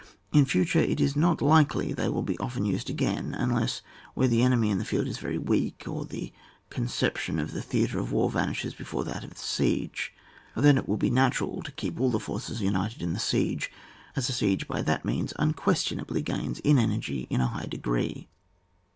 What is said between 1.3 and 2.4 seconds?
likely they will be